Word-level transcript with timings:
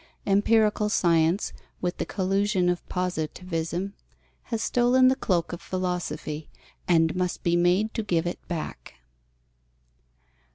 Empirical 0.25 0.89
science, 0.89 1.53
with 1.79 1.97
the 1.97 2.07
collusion 2.07 2.69
of 2.69 2.89
positivism, 2.89 3.93
has 4.45 4.59
stolen 4.63 5.09
the 5.09 5.15
cloak 5.15 5.53
of 5.53 5.61
philosophy 5.61 6.49
and 6.87 7.15
must 7.15 7.43
be 7.43 7.55
made 7.55 7.93
to 7.93 8.01
give 8.01 8.25
it 8.25 8.39
back. 8.47 8.95